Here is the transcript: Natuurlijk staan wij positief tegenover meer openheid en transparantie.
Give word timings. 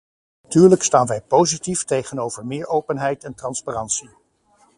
Natuurlijk 0.43 0.83
staan 0.83 1.07
wij 1.07 1.21
positief 1.21 1.83
tegenover 1.83 2.45
meer 2.45 2.67
openheid 2.67 3.23
en 3.23 3.33
transparantie. 3.33 4.09